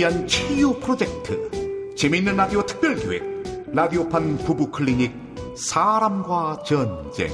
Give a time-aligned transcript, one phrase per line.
[0.00, 5.12] 위한 치유 프로젝트 재미있는 라디오 특별기획 라디오판 부부 클리닉
[5.58, 7.28] 사람과 전쟁.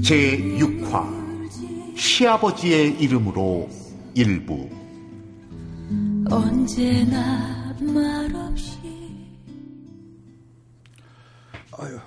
[0.00, 3.68] 제6화 시아버지의 이름으로
[4.14, 4.70] 일부.
[6.30, 8.78] 언제나 말없이.
[11.78, 11.98] 아유,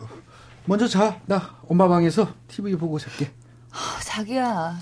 [0.65, 1.19] 먼저 자.
[1.25, 3.25] 나 엄마 방에서 TV 보고 잘게.
[3.25, 4.75] 어, 자기야.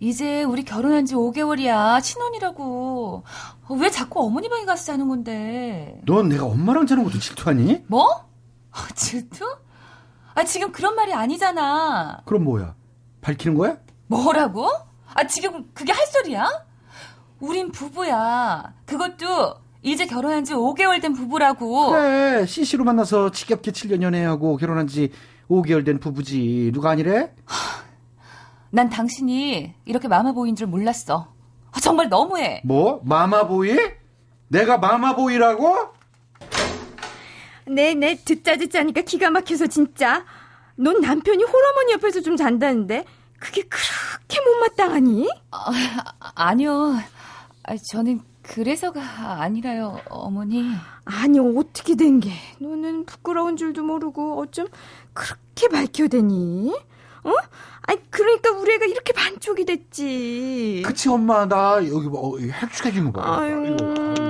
[0.00, 2.02] 이제 우리 결혼한 지 5개월이야.
[2.02, 3.22] 신혼이라고.
[3.68, 6.00] 어, 왜 자꾸 어머니 방에 가서 자는 건데?
[6.06, 7.84] 넌 내가 엄마랑 자는 것도 질투하니?
[7.86, 8.04] 뭐?
[8.10, 9.44] 어, 질투?
[10.34, 12.22] 아, 지금 그런 말이 아니잖아.
[12.24, 12.74] 그럼 뭐야?
[13.20, 13.76] 밝히는 거야?
[14.08, 14.68] 뭐라고?
[15.14, 16.48] 아, 지금 그게 할 소리야?
[17.38, 18.72] 우린 부부야.
[18.86, 21.90] 그것도 이제 결혼한 지 5개월 된 부부라고.
[21.90, 25.10] 그래, CC로 만나서 지겹게 7년 연애하고 결혼한 지
[25.50, 26.70] 5개월 된 부부지.
[26.72, 27.34] 누가 아니래?
[28.70, 31.32] 난 당신이 이렇게 마마보이인 줄 몰랐어.
[31.72, 32.62] 아, 정말 너무해.
[32.64, 33.00] 뭐?
[33.04, 33.76] 마마보이?
[34.48, 35.76] 내가 마마보이라고?
[37.66, 40.24] 네, 네, 듣자 듣자니까 기가 막혀서 진짜.
[40.76, 43.04] 넌 남편이 홀어머니 옆에서 좀 잔다는데
[43.38, 45.28] 그게 그렇게 못마땅하니?
[45.50, 45.70] 아,
[46.34, 46.96] 아니요.
[47.64, 49.00] 아, 저는 그래서가
[49.40, 50.64] 아니라요, 어머니.
[51.04, 52.30] 아니, 어떻게 된 게?
[52.58, 54.66] 너는 부끄러운 줄도 모르고 어쩜
[55.14, 56.74] 그렇게 밝혀대니?
[57.24, 57.30] 어?
[57.82, 60.82] 아니, 그러니까 우리 애가 이렇게 반쪽이 됐지.
[60.84, 61.46] 그치, 엄마.
[61.46, 63.40] 나 여기 뭐, 핵죽해진 거 봐.
[63.40, 63.76] 아유,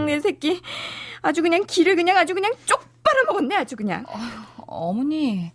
[0.06, 0.60] 내 새끼.
[1.22, 4.04] 아주 그냥 길을 그냥 아주 그냥 쪽 빨아먹었네, 아주 그냥.
[4.08, 4.14] 어,
[4.66, 5.52] 어머니.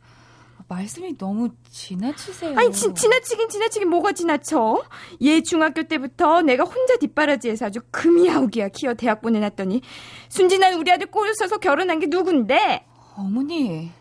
[0.70, 2.58] 말씀이 너무 지나치세요.
[2.58, 4.84] 아니, 지, 지나치긴 지나치긴 뭐가 지나쳐?
[5.22, 9.82] 얘 중학교 때부터 내가 혼자 뒷바라지에서 아주 금이 아우기야 키워 대학 보내놨더니
[10.30, 12.86] 순진한 우리 아들 꼬여서서 결혼한 게 누군데?
[13.16, 13.92] 어머니.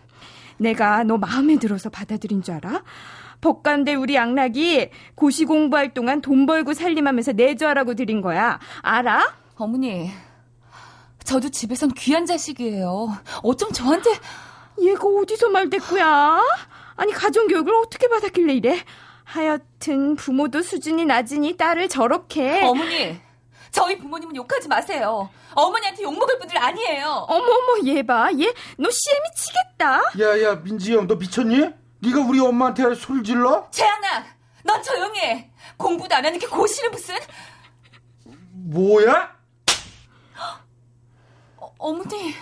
[0.59, 2.83] 내가 너 마음에 들어서 받아들인 줄 알아?
[3.41, 8.59] 법관대 우리 양락이 고시 공부할 동안 돈 벌고 살림하면서 내조하라고 드린 거야.
[8.81, 9.37] 알아?
[9.57, 10.11] 어머니,
[11.23, 13.09] 저도 집에선 귀한 자식이에요.
[13.43, 14.11] 어쩜 저한테
[14.81, 16.41] 얘가 어디서 말대꾸야?
[16.97, 18.83] 아니 가정교육을 어떻게 받았길래 이래?
[19.25, 23.21] 하여튼 부모도 수준이 낮으니 딸을 저렇게 어머니
[23.71, 25.29] 저희 부모님은 욕하지 마세요.
[25.55, 27.27] 어머니한테 욕먹을 분들 아니에요.
[27.29, 28.31] 어머어머 얘 봐.
[28.33, 30.01] 얘 너 시에 미치겠다.
[30.21, 31.71] 야야 민지 형 너 미쳤니?
[32.01, 33.69] 네가 우리 엄마한테 소리 질러?
[33.71, 34.25] 재한아
[34.65, 35.51] 넌 조용히 해.
[35.77, 37.17] 공부도 안 하는 게 고시는 무슨
[38.53, 39.37] 뭐야?
[41.59, 42.35] 어, 어머니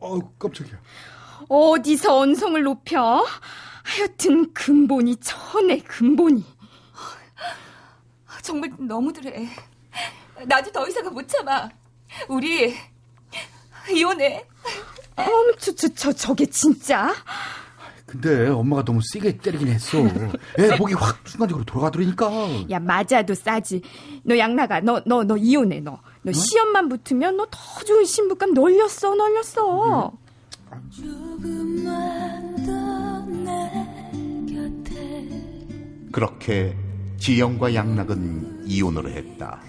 [0.00, 0.78] 어 깜짝이야.
[1.48, 3.24] 어디서 언성을 높여?
[3.82, 6.44] 하여튼 근본이 천의 근본이.
[8.42, 9.48] 정말 너무들해.
[10.46, 11.68] 나도 더 이상은 못 참아.
[12.28, 12.74] 우리
[13.92, 14.46] 이혼해.
[15.16, 17.14] 어머, 저, 저, 저, 저게 진짜?
[18.06, 19.98] 근데 엄마가 너무 세게 때리긴 했어.
[20.58, 22.30] 애 목이 확 순간적으로 돌아가더라니까.
[22.70, 23.82] 야, 맞아도 싸지.
[24.24, 26.00] 너 양나가, 너, 너, 너 이혼해, 너.
[26.22, 26.32] 너 어?
[26.32, 30.12] 시험만 붙으면 너 더 좋은 신부감 널렸어, 널렸어.
[36.12, 36.76] 그렇게
[37.18, 39.60] 지영과 양락은 이혼을 했다.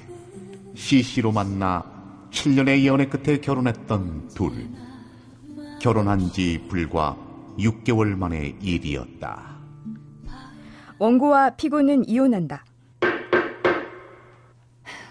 [0.76, 1.84] 시시로 만나
[2.32, 4.70] 7년의 연애 끝에 결혼했던 둘.
[5.82, 7.18] 결혼한 지 불과
[7.58, 9.58] 6개월 만의 일이었다.
[10.98, 12.64] 원고와 피고는 이혼한다.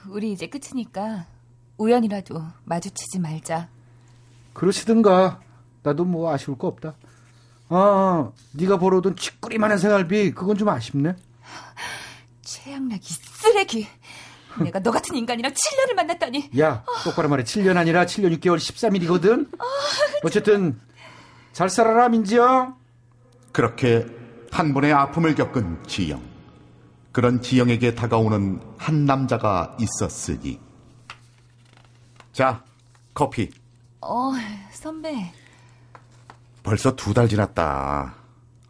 [0.08, 1.26] 우리 이제 끝이니까
[1.80, 3.68] 우연이라도 마주치지 말자.
[4.52, 5.40] 그러시든가.
[5.82, 6.94] 나도 뭐 아쉬울 거 없다.
[7.70, 11.16] 아, 네가 벌어둔 치꾸리만한 생활비 그건 좀 아쉽네.
[12.42, 13.88] 최양락이 쓰레기.
[14.62, 16.50] 내가 너 같은 인간이랑 7년을 만났다니.
[16.58, 17.44] 야, 똑바로 말해.
[17.44, 19.48] 7년 아니라 7년 6개월 13일이거든.
[20.22, 20.78] 어쨌든
[21.52, 22.76] 잘 살아라 민지영.
[23.52, 24.06] 그렇게
[24.50, 26.20] 한 번의 아픔을 겪은 지영.
[27.12, 30.60] 그런 지영에게 다가오는 한 남자가 있었으니.
[32.40, 32.64] 자,
[33.12, 33.50] 커피.
[34.00, 34.32] 어,
[34.72, 35.30] 선배.
[36.62, 38.14] 벌써 두 달 지났다.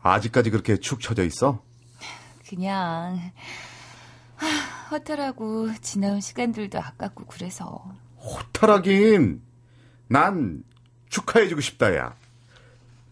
[0.02, 1.62] 아직까지 그렇게 축 처져 있어?
[2.49, 3.31] 그냥
[4.34, 4.46] 하,
[4.90, 7.84] 허탈하고 지나온 시간들도 아깝고 그래서.
[8.19, 9.40] 허탈하긴.
[10.08, 10.64] 난
[11.08, 12.16] 축하해주고 싶다, 야.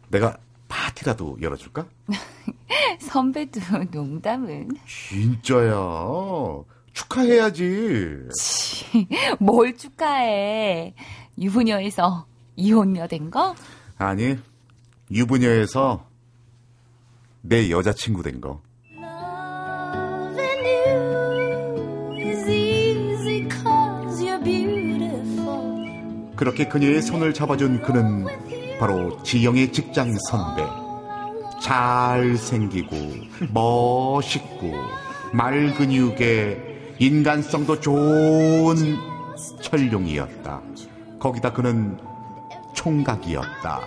[0.08, 1.86] 내가 파티라도 열어줄까?
[2.98, 3.60] 선배도
[3.92, 4.70] 농담은.
[4.88, 5.72] 진짜야.
[6.98, 8.28] 축하해야지.
[9.38, 10.94] 뭘 축하해.
[11.38, 13.54] 유부녀에서 이혼녀 된 거?
[13.98, 14.36] 아니,
[15.10, 16.08] 유부녀에서
[17.42, 18.60] 내 여자친구 된 거.
[26.34, 28.26] 그렇게 그녀의 손을 잡아준 그는
[28.78, 30.64] 바로 지영의 직장 선배
[31.60, 32.96] 잘생기고
[33.52, 34.72] 멋있고
[35.32, 36.67] 말 근육에
[36.98, 38.76] 인간성도 좋은
[39.62, 40.62] 철룡이었다.
[41.20, 41.96] 거기다 그는
[42.74, 43.80] 총각이었다.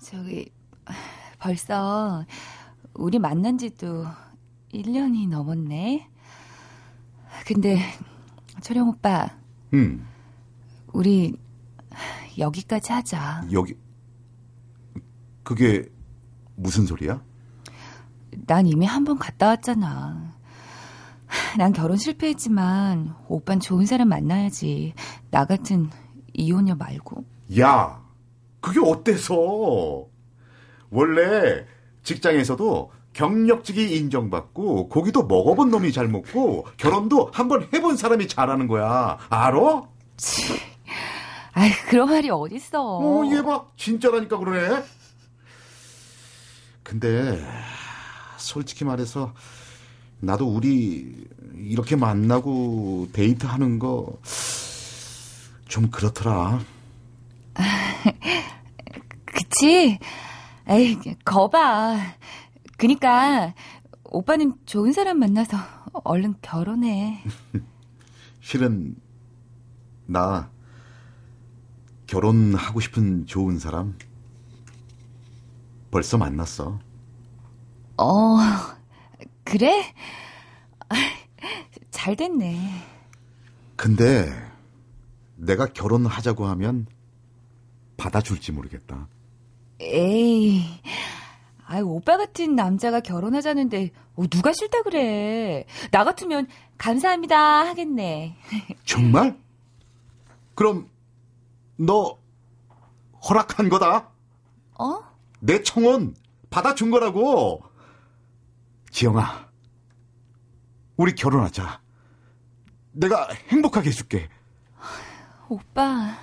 [0.00, 0.50] 저기
[1.38, 2.24] 벌써
[2.94, 4.06] 우리 만난 지도
[4.72, 6.08] 1년이 넘었네.
[7.46, 7.78] 근데
[8.62, 9.28] 철영 오빠,
[9.74, 10.06] 음,
[10.92, 11.38] 우리
[12.38, 13.44] 여기까지 하자.
[13.52, 13.74] 여기
[15.42, 15.88] 그게
[16.56, 17.22] 무슨 소리야?
[18.46, 20.25] 난 이미 한 번 갔다 왔잖아.
[21.58, 24.92] 난 결혼 실패했지만 오빤 좋은 사람 만나야지.
[25.30, 25.90] 나 같은
[26.34, 27.24] 이혼녀 말고.
[27.58, 28.02] 야,
[28.60, 30.06] 그게 어때서?
[30.90, 31.64] 원래
[32.02, 39.18] 직장에서도 경력직이 인정받고 고기도 먹어본 놈이 잘 먹고 결혼도 한번 해본 사람이 잘하는 거야.
[39.30, 39.82] 알아?
[41.52, 42.98] 아이 그런 말이 어딨어.
[42.98, 43.64] 어, 얘 봐.
[43.76, 44.84] 진짜라니까 그러네.
[46.82, 47.42] 근데
[48.36, 49.32] 솔직히 말해서
[50.20, 54.18] 나도 우리 이렇게 만나고 데이트 하는 거
[55.68, 56.60] 좀 그렇더라.
[59.26, 59.98] 그치?
[60.68, 61.98] 에이, 거봐.
[62.78, 63.54] 그니까,
[64.04, 65.56] 오빠는 좋은 사람 만나서
[66.04, 67.22] 얼른 결혼해.
[68.40, 68.96] 실은
[70.06, 70.50] 나
[72.06, 73.98] 결혼하고 싶은 좋은 사람
[75.90, 76.78] 벌써 만났어.
[77.98, 78.36] 어,
[79.46, 79.94] 그래?
[81.90, 82.58] 잘 됐네.
[83.76, 84.28] 근데
[85.36, 86.86] 내가 결혼하자고 하면
[87.96, 89.08] 받아줄지 모르겠다.
[89.80, 90.64] 에이,
[91.64, 95.64] 아이, 오빠 같은 남자가 결혼하자는데, 어, 누가 싫다 그래.
[95.90, 98.36] 나 같으면, 감사합니다 하겠네.
[98.84, 99.38] 정말?
[100.54, 100.88] 그럼
[101.76, 102.18] 너
[103.28, 104.08] 허락한 거다?
[104.78, 105.00] 어?
[105.40, 106.14] 내 청혼
[106.50, 107.62] 받아준 거라고.
[108.96, 109.46] 지영아,
[110.96, 111.82] 우리 결혼하자.
[112.92, 114.26] 내가 행복하게 해줄게.
[115.50, 116.16] 오빠.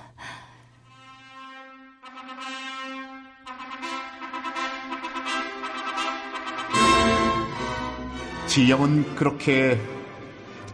[8.47, 9.79] 지영은 그렇게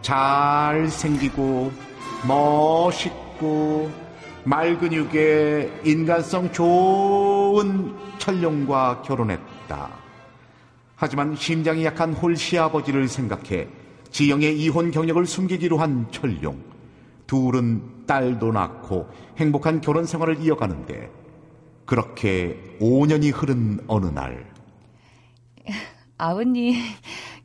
[0.00, 1.70] 잘생기고
[2.26, 3.92] 멋있고
[4.44, 10.09] 말 근육에 인간성 좋은 철룡과 결혼했다.
[11.00, 13.68] 하지만 심장이 약한 홀 시아버지를 생각해
[14.10, 16.62] 지영의 이혼 경력을 숨기기로 한 철룡.
[17.26, 19.08] 둘은 딸도 낳고
[19.38, 21.10] 행복한 결혼 생활을 이어가는데
[21.86, 24.52] 그렇게 5년이 흐른 어느 날
[26.18, 26.74] 아버님,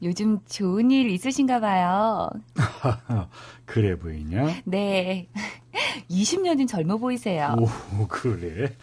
[0.03, 2.29] 요즘 좋은 일 있으신가 봐요.
[3.63, 4.53] 그래 보이냐?
[4.65, 5.29] 네.
[6.11, 7.55] 20년은 젊어 보이세요.
[7.57, 8.75] 오, 그래?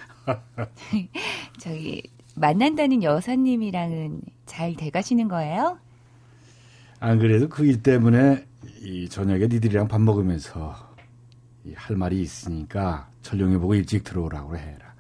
[1.61, 2.03] 저기,
[2.35, 5.79] 만난다는 여사님이랑은 잘 돼가시는 거예요?
[7.01, 8.47] 안 그래도 그 일 때문에
[8.81, 10.75] 이 저녁에 니들이랑 밥 먹으면서
[11.65, 14.95] 이할 말이 있으니까 철룡이 보고 일찍 들어오라고 해라.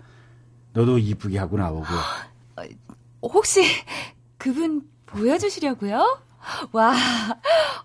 [0.72, 1.86] 너도 이쁘게 하고 나오고.
[3.22, 3.62] 혹시
[4.38, 6.20] 그분 보여주시려고요?
[6.72, 6.94] 와,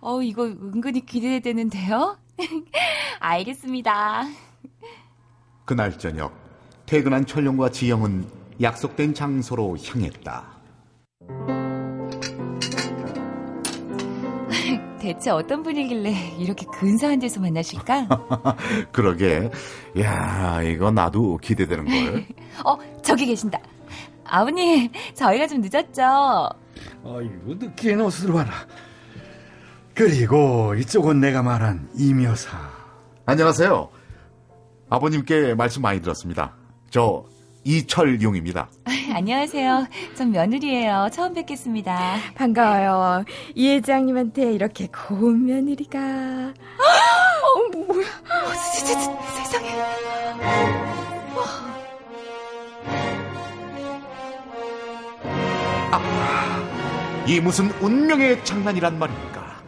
[0.01, 2.17] 어, 이거 은근히 기대되는데요?
[3.19, 4.23] 알겠습니다.
[5.65, 6.33] 그날 저녁
[6.85, 8.25] 퇴근한 철룡과 지영은
[8.61, 10.45] 약속된 장소로 향했다.
[14.99, 18.07] 대체 어떤 분이길래 이렇게 근사한 데서 만나실까?
[18.91, 19.49] 그러게.
[19.99, 22.25] 야, 이거 나도 기대되는 걸.
[22.65, 23.59] 어, 저기 계신다.
[24.25, 26.49] 아버님, 저희가 좀 늦었죠?
[27.05, 28.51] 아이고 늦게는 어서 들어와라.
[29.93, 32.57] 그리고 이쪽은 내가 말한 이묘사.
[33.25, 33.89] 안녕하세요.
[34.89, 36.55] 아버님께 말씀 많이 들었습니다.
[36.89, 37.25] 저
[37.67, 38.69] 이철용입니다.
[39.13, 39.87] 안녕하세요.
[40.15, 41.09] 전 며느리예요.
[41.11, 42.15] 처음 뵙겠습니다.
[42.33, 43.25] 반가워요.
[43.55, 45.99] 이 회장님한테 이렇게 고운 며느리가.
[45.99, 48.07] 어, 뭐야?
[48.07, 49.11] 어, 세, 세, 세,
[49.43, 49.67] 세상에.
[57.27, 59.61] 이 무슨 운명의 장난이란 말입니까?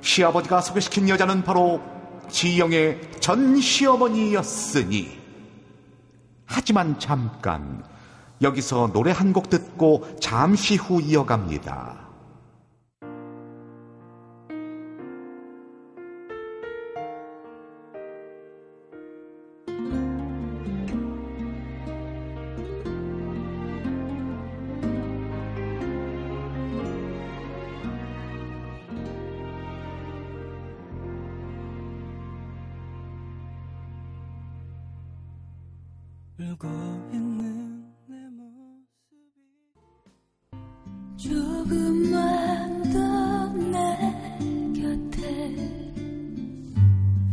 [0.00, 1.82] 시아버지가 소개시킨 여자는 바로
[2.30, 5.21] 지영의 전 시어머니였으니.
[6.52, 7.82] 하지만 잠깐
[8.42, 12.01] 여기서 노래 한 곡 듣고 잠시 후 이어갑니다.
[36.52, 36.68] 살고
[37.12, 39.16] 있는 내 모습이
[41.16, 43.78] 조금만 더 내
[44.74, 45.94] 곁에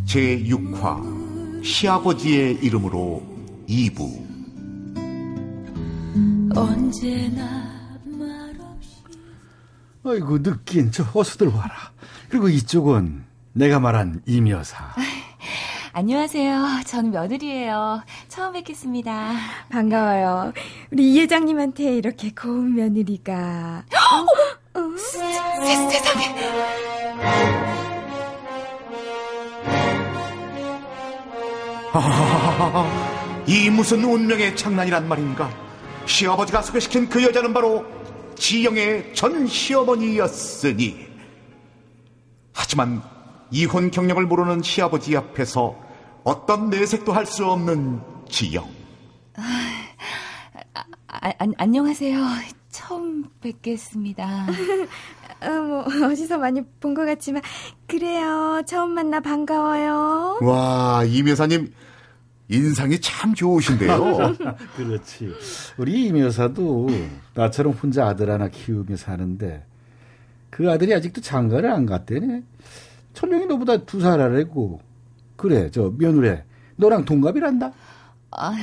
[0.05, 3.23] 제6화 시아버지의 이름으로
[3.67, 4.29] 2부
[6.55, 7.69] 언제나
[10.05, 11.73] 아이고 느낀 저 호수들 와라
[12.29, 14.93] 그리고 이쪽은 내가 말한 임 여사
[15.91, 16.83] 안녕하세요.
[16.85, 18.03] 저는 며느리예요.
[18.39, 19.33] 처음 뵙겠습니다.
[19.69, 20.53] 반가워요.
[20.91, 23.83] 우리 이 회장님한테 이렇게 고운 며느리가.
[24.97, 25.17] 세,
[25.89, 26.35] 세상에.
[33.45, 35.49] 이 무슨 운명의 장난이란 말인가
[36.05, 37.83] 시아버지가 소개시킨 그 여자는 바로
[38.35, 41.07] 지영의 전 시어머니였으니
[42.53, 43.03] 하지만
[43.51, 45.75] 이혼 경력을 모르는 시아버지 앞에서
[46.23, 48.67] 어떤 내색도 할 수 없는 지영
[49.35, 52.17] 아, 안, 안녕하세요.
[52.69, 54.45] 처음 뵙겠습니다.
[55.41, 57.41] 어, 뭐, 어디서 많이 본 것 같지만.
[57.87, 58.61] 그래요.
[58.67, 60.39] 처음 만나 반가워요.
[60.41, 61.73] 와 이묘사님
[62.49, 64.35] 인상이 참 좋으신데요
[64.77, 65.33] 그렇지.
[65.77, 66.87] 우리 임 여사도
[67.33, 69.65] 나처럼 혼자 아들 하나 키우며 사는데
[70.49, 72.43] 그 아들이 아직도 장가를 안 갔대네.
[73.13, 74.79] 천룡이 너보다 두 살 아래고
[75.35, 76.37] 그래 저 며느리
[76.75, 77.71] 너랑 동갑이란다.
[78.31, 78.53] 아,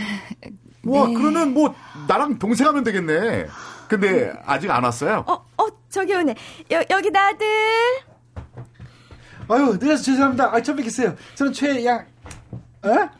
[0.85, 1.15] 와 네.
[1.15, 1.75] 그러면 뭐
[2.09, 3.47] 나랑 동생 하면 되겠네
[3.89, 6.35] 근데 아직 안 왔어요 어, 어, 저기 오네.
[6.73, 7.47] 여, 여기 나들.
[9.49, 10.53] 아유 늦어서 죄송합니다.
[10.55, 11.15] 아 처음 뵙겠어요.
[11.35, 12.05] 저는 최양.
[12.83, 13.11] 어?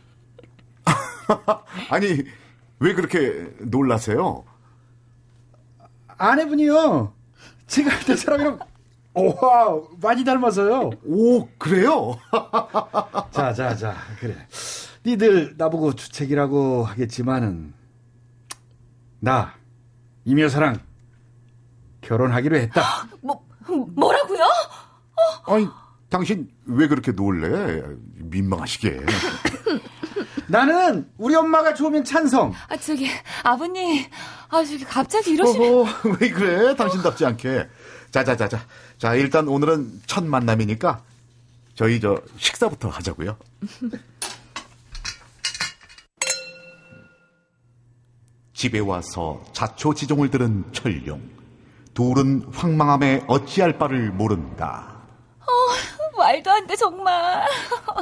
[1.89, 2.23] 아니
[2.79, 4.43] 왜 그렇게 놀라세요
[6.17, 7.13] 아내분이요.
[7.67, 8.59] 제가 알던 사람이랑
[9.13, 10.91] 오와 많이 닮아서요.
[11.05, 12.19] 오 그래요
[13.31, 14.35] 자, 자, 자, 그래.
[15.07, 17.73] 니들 나보고 주책이라고 하겠지만은
[19.21, 19.53] 나
[20.25, 20.81] 임여사랑
[22.01, 23.07] 결혼하기로 했다.
[23.21, 23.41] 뭐,
[23.95, 24.43] 뭐라고요?
[25.45, 25.67] 아니
[26.09, 27.83] 당신 왜 그렇게 놀래
[28.15, 29.05] 민망하시게
[30.47, 32.53] 나는 우리 엄마가 좋으면 찬성.
[32.67, 33.09] 아, 저기,
[33.43, 34.05] 아버님.
[34.49, 35.73] 아, 저기, 갑자기 이러시면.
[35.73, 36.73] 어허, 왜 그래?
[36.75, 37.67] 당신답지 않게.
[38.11, 38.61] 자자자자.
[38.97, 41.03] 자, 일단 오늘은 첫 만남이니까
[41.75, 43.37] 저희 저 식사부터 하자고요.
[48.57, 51.21] 집에 와서 자초지종을 들은 철룡.
[51.93, 54.97] 둘은 황망함에 어찌할 바를 모른다.
[56.17, 57.45] 말도 안 돼, 정말.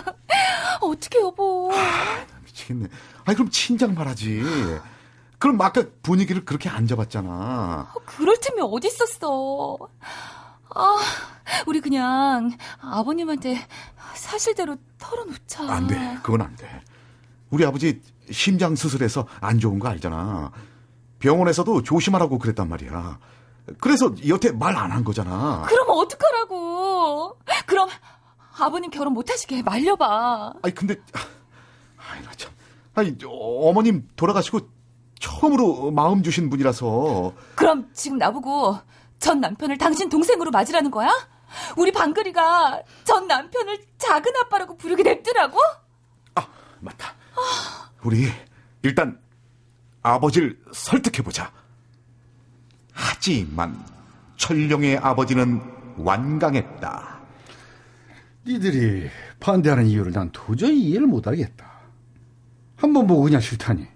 [0.80, 1.70] 어떻게, 여보.
[2.46, 2.88] 미치겠네.
[3.26, 4.44] 아니 그럼 친장 말하지.
[5.40, 7.92] 그럼 아까 분위기를 그렇게 안 잡았잖아.
[8.06, 9.78] 그럴 틈이 어디 있었어.
[10.74, 10.98] 아,
[11.68, 13.60] 우리 그냥 아버님한테
[14.14, 15.70] 사실대로 털어놓자.
[15.70, 16.18] 안 돼.
[16.24, 16.82] 그건 안 돼.
[17.50, 20.51] 우리 아버지 심장 수술해서 안 좋은 거 알잖아.
[21.20, 23.20] 병원에서도 조심하라고 그랬단 말이야.
[23.79, 25.63] 그래서 여태 말 안 한 거잖아.
[25.67, 27.38] 그럼 어떡하라고.
[27.65, 27.89] 그럼
[28.60, 30.53] 아버님 결혼 못 하시게 말려봐.
[30.62, 30.96] 아니 근데
[31.98, 32.51] 아이 나 참.
[32.94, 34.60] 아니 어머님 돌아가시고
[35.20, 38.77] 처음으로 마음 주신 분이라서 그럼 지금 나보고
[39.20, 41.10] 전 남편을 당신 동생으로 맞으라는 거야?
[41.77, 45.58] 우리 방글이가 전 남편을 작은 아빠라고 부르게 냅두라고?
[46.36, 46.46] 아
[46.82, 47.13] 맞다.
[48.04, 48.27] 우리
[48.84, 49.20] 일단
[50.01, 51.51] 아버지를 설득해 보자.
[52.94, 53.84] 하지만
[54.38, 55.62] 철룡의 아버지는
[55.98, 57.20] 완강했다.
[58.48, 61.65] 니들이 반대하는 이유를 난 도저히 이해를 못하겠다.
[62.77, 63.88] 한 번 보고 그냥 싫다니.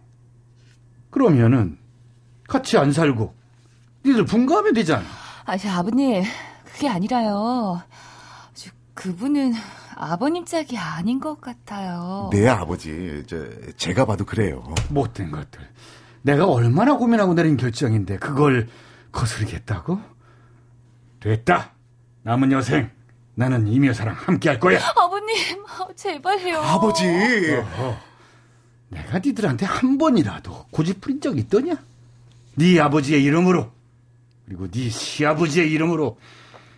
[1.11, 1.77] 그러면은
[2.47, 3.35] 같이 안 살고
[4.05, 5.05] 니들 분가하면 되잖아.
[5.45, 6.23] 아, 저 아버님,
[6.65, 7.81] 그게 아니라요.
[8.53, 9.53] 저, 그분은
[10.01, 12.29] 아버님 짝이 아닌 것 같아요.
[12.31, 13.35] 내 아버지, 저,
[13.75, 14.63] 제가 봐도 그래요.
[14.89, 15.59] 못된 것들.
[16.21, 18.69] 내가 얼마나 고민하고 내린 결정인데 그걸
[19.11, 19.99] 거스르겠다고?
[21.19, 21.73] 됐다.
[22.23, 22.89] 남은 여생
[23.35, 24.79] 나는 임여사랑 함께 할 거야.
[24.95, 26.59] 아버님, 아, 제발요.
[26.59, 27.03] 아버지!
[28.87, 31.75] 내가 니들한테 한 번이라도 고집 부린 적 있더냐?
[32.55, 33.69] 네 아버지의 이름으로
[34.45, 36.17] 그리고 네 시아버지의 이름으로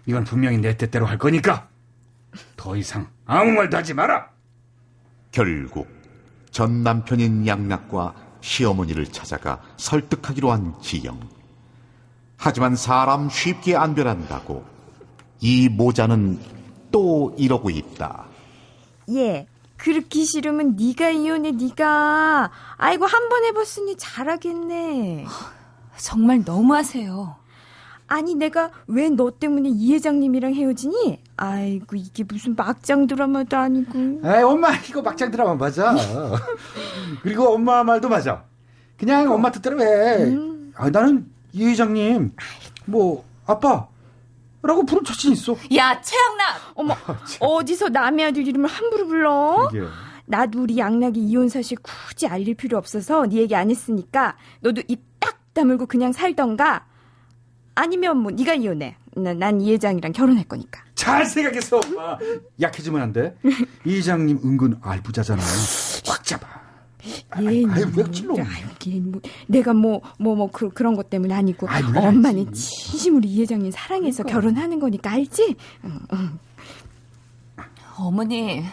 [0.08, 1.70] 이건 분명히 내 뜻대로 할 거니까
[2.62, 4.30] 더 이상 아무 말도 하지 마라.
[5.32, 5.88] 결국
[6.52, 11.20] 전 남편인 양락과 시어머니를 찾아가 설득하기로 한 지영.
[12.38, 14.64] 하지만 사람 쉽게 안 변한다고
[15.40, 16.40] 이 모자는
[16.92, 18.26] 또 이러고 있다.
[19.10, 19.48] 예.
[19.78, 22.52] 그렇게 싫으면 네가 이혼해 네가.
[22.78, 25.26] 아이고 한 번 해봤으니 잘하겠네.
[25.98, 27.38] 정말 너무하세요.
[28.12, 31.20] 아니 내가 왜 너 때문에 이 회장님이랑 헤어지니?
[31.38, 34.20] 아이고 이게 무슨 막장 드라마도 아니고.
[34.24, 35.96] 에이 엄마 이거 막장 드라마 맞아.
[37.24, 38.44] 그리고 엄마 말도 맞아.
[38.98, 40.28] 그냥 엄마 뜻대로 해.
[40.76, 42.34] 아, 나는 이 회장님
[42.86, 43.88] 뭐 아빠
[44.62, 45.54] 라고 부른 처신 있어.
[45.76, 46.74] 야, 최양락!
[46.76, 46.96] 어머,
[47.40, 49.70] 어디서 남의 아들 이름을 함부로 불러?
[49.72, 49.84] 이게.
[50.26, 55.10] 나도 우리 양락이 이혼 사실 굳이 알릴 필요 없어서 네 얘기 안 했으니까 너도 입
[55.20, 56.86] 딱 다물고 그냥 살던가
[57.76, 58.96] 아니면 뭐 네가 이혼해.
[59.16, 60.82] 난 이 회장이랑 결혼할 거니까.
[60.96, 61.80] 잘 생각했어.
[61.86, 62.18] 엄마.
[62.60, 63.36] 약해지면 안 돼.
[63.86, 65.42] 이 회장님 은근 알부자잖아.
[66.08, 66.48] 확 잡아.
[67.42, 68.36] 얘는 왜 찔러?
[68.36, 72.48] 아유, 얘는 뭐, 내가 뭐 뭐 뭐 그, 그런 것 때문 아니고 아이, 물론 엄마는
[72.48, 72.70] 알지.
[72.90, 75.56] 진심으로 이 회장님 사랑해서 결혼하는 거니까 알지?
[75.86, 76.40] 응, 응.
[77.98, 78.64] 어머니,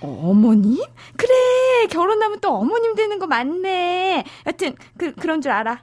[0.00, 0.82] 어 머님?
[1.16, 4.24] 그래 결혼하면 또 어머님 되는 거 맞네.
[4.46, 5.82] 여튼 그 그런 줄 알아.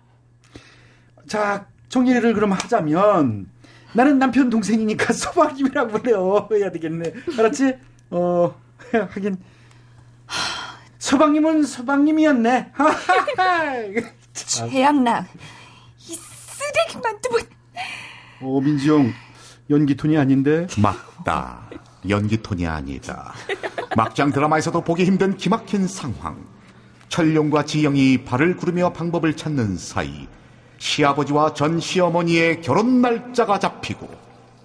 [1.28, 3.48] 자, 정리를 그럼 하자면
[3.94, 7.14] 나는 남편 동생이니까 서방님이라고 불러 해야 되겠네.
[7.38, 7.76] 알았지?
[8.12, 8.56] 어,
[9.12, 9.38] 하긴
[11.00, 12.72] 서방님은 서방님이었네.
[14.34, 15.26] 최양락.
[15.98, 17.42] 이 쓰레기 만두분.
[18.42, 19.12] 어, 민지영
[19.72, 20.68] 연기 톤이 아닌데.
[20.82, 21.70] 맞다.
[22.08, 23.34] 연기 톤이 아니다.
[23.96, 26.46] 막장 드라마에서도 보기 힘든 기막힌 상황.
[27.10, 30.28] 철룡과 지영이 발을 구르며 방법을 찾는 사이
[30.80, 34.10] 시아버지와 전 시어머니의 결혼 날짜가 잡히고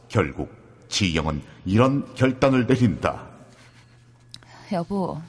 [0.08, 0.50] 결국
[0.88, 3.22] 지영은 이런 결단을 내린다.
[4.72, 5.20] 여보,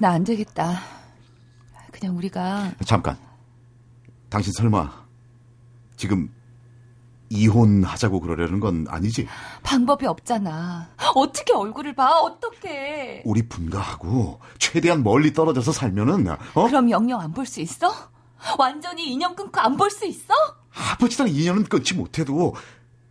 [0.00, 0.80] 나 안 되겠다.
[1.92, 3.16] 그냥 우리가 잠깐.
[4.30, 4.90] 당신 설마
[5.96, 6.30] 지금
[7.28, 9.26] 이혼하자고 그러려는 건 아니지?
[9.62, 10.88] 방법이 없잖아.
[11.14, 12.18] 어떻게 얼굴을 봐?
[12.20, 13.22] 어떻게?
[13.24, 16.66] 우리 분가하고 최대한 멀리 떨어져서 살면은 어?
[16.66, 17.92] 그럼 영영 안 볼 수 있어?
[18.58, 20.34] 완전히 인연 끊고 안 볼 수 있어?
[20.74, 22.54] 아버지랑 인연은 끊지 못해도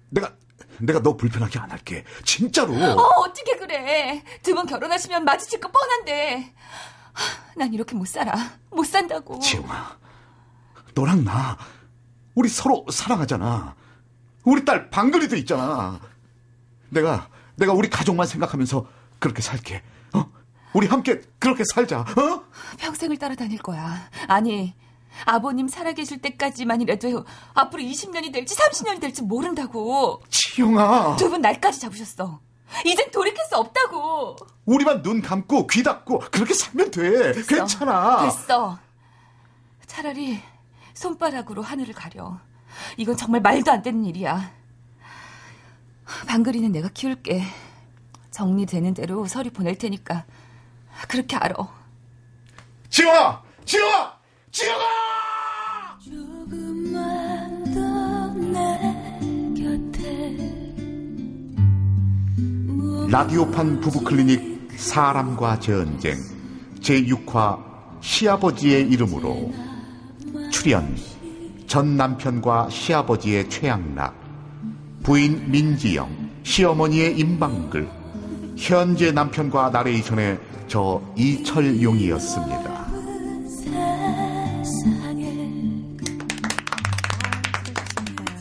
[0.10, 0.34] 내가
[0.80, 2.04] 내가 너 불편하게 안 할게.
[2.24, 2.74] 진짜로.
[2.74, 4.24] 어, 어떻게 그래?
[4.42, 6.54] 두 분 결혼하시면 마주칠 거 뻔한데.
[7.14, 8.34] 하, 난 이렇게 못 살아.
[8.72, 9.40] 못 산다고.
[9.40, 9.98] 지영아,
[10.96, 11.58] 너랑 나
[12.34, 13.76] 우리 서로 사랑하잖아.
[14.44, 16.00] 우리 딸 방글이도 있잖아.
[16.90, 18.88] 내가 내가 우리 가족만 생각하면서
[19.20, 19.84] 그렇게 살게.
[20.14, 20.26] 어?
[20.74, 22.00] 우리 함께 그렇게 살자.
[22.02, 22.44] 어?
[22.78, 24.10] 평생을 따라다닐 거야.
[24.28, 24.74] 아니,
[25.26, 30.22] 아버님 살아계실 때까지만이라도 앞으로 20년이 될지 30년이 될지 모른다고.
[30.30, 32.40] 지영아, 두 분 날까지 잡으셨어.
[32.86, 34.38] 이젠 돌이킬 수 없다고.
[34.66, 37.34] 우리만 눈 감고 귀 닫고 그렇게 살면 돼.
[37.34, 37.56] 됐어.
[37.56, 38.24] 괜찮아.
[38.24, 38.80] 됐어.
[39.86, 40.42] 차라리
[40.94, 42.40] 손바닥으로 하늘을 가려.
[42.96, 44.52] 이건 정말 말도 안 되는 일이야.
[46.28, 47.44] 방글이는 내가 키울게.
[48.32, 50.26] 정리되는 대로 서류 보낼 테니까
[51.10, 51.54] 그렇게 알아.
[52.90, 54.21] 지영아, 지영아, 지영아!
[63.12, 66.16] 라디오판 부부클리닉 사람과 전쟁
[66.80, 67.60] 제6화
[68.00, 69.52] 시아버지의 이름으로
[70.50, 70.96] 출연
[71.68, 74.16] 전 남편과 시아버지의 최양락
[75.04, 77.90] 부인 민지영 시어머니의 임방글
[78.56, 82.71] 현재 남편과 나레이션의 저 이철용이었습니다.